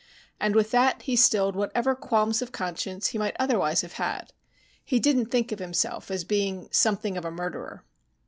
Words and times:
And 0.39 0.55
with 0.55 0.71
that 0.71 1.03
he 1.03 1.15
stilled 1.15 1.55
whatever 1.55 1.93
qualms 1.93 2.41
of 2.41 2.51
conscience 2.51 3.09
he 3.09 3.19
might 3.19 3.35
otherwise 3.39 3.81
have 3.81 3.93
had. 4.01 4.33
He 4.83 4.99
didn't 4.99 5.27
think 5.27 5.51
of 5.51 5.59
himself 5.59 6.09
as 6.09 6.23
being 6.23 6.67
something 6.71 7.17
of 7.17 7.23
a 7.23 7.29
murderer. 7.29 7.83